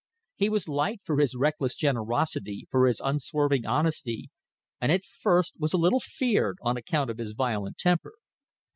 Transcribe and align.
He 0.35 0.49
was 0.49 0.67
liked 0.67 1.03
for 1.05 1.19
his 1.19 1.35
reckless 1.35 1.75
generosity, 1.75 2.65
for 2.71 2.87
his 2.87 2.99
unswerving 3.01 3.67
honesty, 3.67 4.31
and 4.79 4.91
at 4.91 5.05
first 5.05 5.53
was 5.59 5.73
a 5.73 5.77
little 5.77 5.99
feared 5.99 6.57
on 6.63 6.75
account 6.75 7.11
of 7.11 7.19
his 7.19 7.33
violent 7.33 7.77
temper. 7.77 8.13